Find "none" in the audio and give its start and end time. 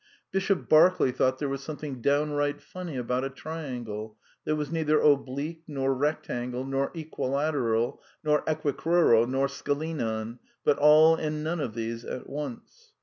11.43-11.59